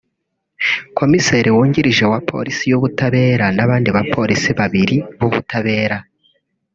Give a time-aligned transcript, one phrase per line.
[0.97, 5.97] komiseri wungirije wa polisi y’ubutabera n’abandi ba polisi babiri b’ubutabera